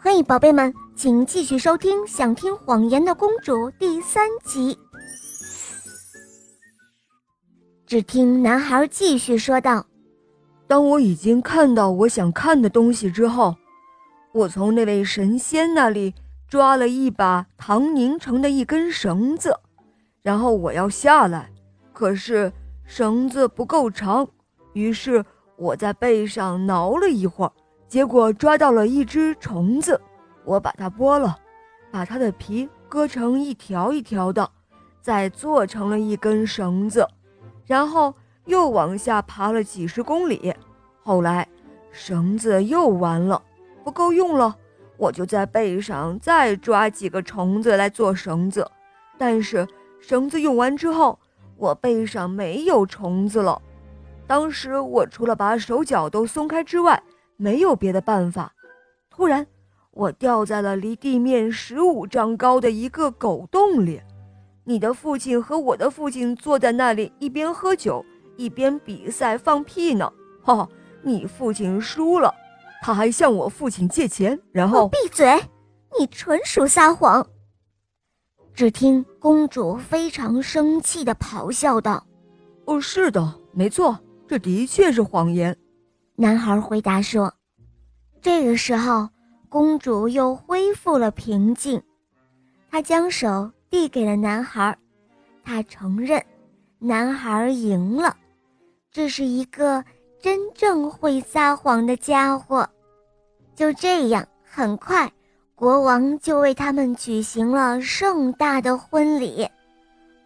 [0.00, 4.78] 嘿，宝贝们，请继续收听《想听谎言的公主》第三集。
[7.84, 9.84] 只听男孩继续说道
[10.68, 13.56] ：“当我已经看到我想看的东西之后，
[14.32, 16.14] 我从那位神仙那里
[16.48, 19.52] 抓了一把糖凝成的一根绳子，
[20.22, 21.50] 然后我要下来，
[21.92, 22.52] 可是
[22.84, 24.28] 绳子不够长，
[24.74, 25.24] 于是
[25.56, 27.52] 我在背上挠了一会儿。”
[27.88, 29.98] 结果抓到了一只虫子，
[30.44, 31.36] 我把它剥了，
[31.90, 34.48] 把它的皮割成一条一条的，
[35.00, 37.08] 再做成了一根绳子，
[37.64, 40.54] 然后又往下爬了几十公里。
[41.02, 41.48] 后来
[41.90, 43.42] 绳子又完了，
[43.82, 44.54] 不够用了，
[44.98, 48.70] 我就在背上再抓几个虫子来做绳子。
[49.16, 49.66] 但是
[49.98, 51.18] 绳子用完之后，
[51.56, 53.60] 我背上没有虫子了。
[54.26, 57.02] 当时我除了把手脚都松开之外，
[57.38, 58.52] 没有别的办法，
[59.08, 59.46] 突然，
[59.92, 64.00] 我掉在了离地面十五丈高的一个狗洞里。
[64.64, 68.04] 你的父亲和我的父亲坐在那里，一边喝酒
[68.36, 70.12] 一边比赛放屁呢。
[70.42, 70.68] 哈，
[71.00, 72.34] 你父亲输了，
[72.82, 75.40] 他还向我父亲借钱，然后闭嘴，
[75.98, 77.24] 你纯属撒谎。
[78.52, 82.04] 只听公主非常生气地咆哮道
[82.66, 83.96] ：“哦，是的，没错，
[84.26, 85.56] 这的确是谎言。”
[86.20, 87.32] 男孩回答说
[88.28, 89.08] ：“这个时候，
[89.48, 91.82] 公主又恢复了平静。
[92.70, 94.76] 她将手递给了男孩，
[95.42, 96.22] 她承认，
[96.78, 98.14] 男孩赢了。
[98.92, 99.82] 这是一个
[100.20, 102.68] 真正会撒谎的家伙。
[103.56, 105.10] 就这样，很快，
[105.54, 109.48] 国王就为他们举行了盛大的婚礼。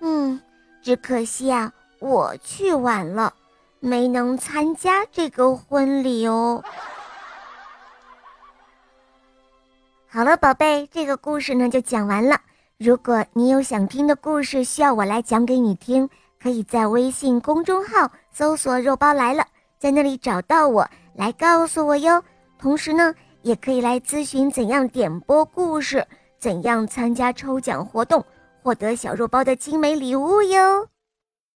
[0.00, 0.40] 嗯，
[0.80, 3.34] 只可惜啊，我去晚了。”
[3.80, 6.62] 没能参加这个婚礼哦。
[10.10, 12.40] 好了，宝贝，这个故事呢就讲完了。
[12.78, 16.08] 如果你有想听的故事需要我来讲给你听，
[16.42, 19.44] 可以在微信公众号搜索“肉包来了”，
[19.78, 22.24] 在那里找到我来告诉我哟。
[22.58, 26.02] 同时呢，也可以来咨询怎样点播故事，
[26.38, 28.24] 怎样参加抽奖活动，
[28.62, 30.88] 获得小肉包的精美礼物哟。